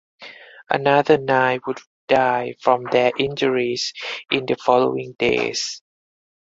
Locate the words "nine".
1.19-1.59